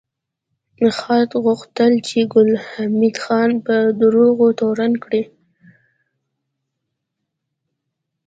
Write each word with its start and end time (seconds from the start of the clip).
خاد 0.99 1.29
غوښتل 1.43 1.93
چې 2.07 2.19
ګل 2.33 2.49
حمید 2.67 3.15
خان 3.23 3.51
په 3.65 3.75
دروغو 3.99 4.47
تورن 4.59 4.93
کړي 5.03 5.23